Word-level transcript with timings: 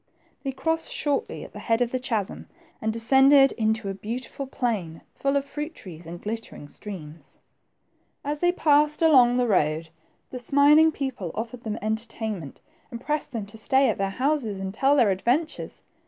They 0.43 0.51
crossed 0.51 0.91
shortly 0.91 1.43
at 1.43 1.53
the 1.53 1.59
head 1.59 1.79
of 1.79 1.91
the 1.91 1.99
chasm, 1.99 2.47
and 2.81 2.91
descended 2.91 3.51
into 3.51 3.87
a 3.87 3.93
beautiful 3.93 4.47
plain, 4.47 5.03
full 5.13 5.35
of 5.37 5.45
fruit 5.45 5.75
trees 5.75 6.07
and 6.07 6.19
glittering 6.19 6.67
streams. 6.69 7.35
THE 7.35 7.37
TWO 7.37 8.21
FRINGES. 8.23 8.25
91 8.25 8.31
As 8.31 8.39
they 8.39 8.51
passed 8.51 9.01
along 9.03 9.37
the 9.37 9.47
road, 9.47 9.89
the 10.31 10.39
smiling 10.39 10.91
people 10.91 11.29
offered 11.35 11.61
them 11.61 11.77
entertainment, 11.83 12.61
and 12.89 12.99
pressed 12.99 13.31
them 13.31 13.45
to 13.45 13.59
stay 13.59 13.89
at 13.89 13.99
their 13.99 14.09
houses 14.09 14.59
and 14.59 14.73
tell 14.73 14.95
their 14.95 15.11
adventures. 15.11 15.83